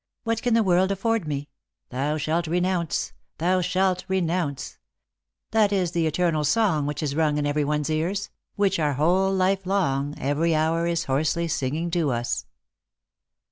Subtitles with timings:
[0.23, 1.47] What can th» world afford me?"
[1.91, 4.79] Thou shalt renounce!"" Thou shalt renounce!"
[5.51, 9.31] That is the eternal song which is rung in every one's ears; which, our whole
[9.31, 12.47] life long, every hour is hoarsely singing to us."